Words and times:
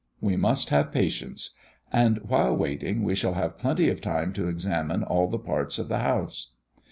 We 0.19 0.35
must 0.35 0.69
have 0.71 0.91
patience. 0.91 1.51
And 1.93 2.17
while 2.27 2.57
waiting, 2.57 3.03
we 3.03 3.13
shall 3.13 3.35
have 3.35 3.59
plenty 3.59 3.87
of 3.87 4.01
time 4.01 4.33
to 4.33 4.47
examine 4.47 5.03
all 5.03 5.27
the 5.27 5.37
parts 5.37 5.77
of 5.77 5.89
the 5.89 5.99
house. 5.99 6.53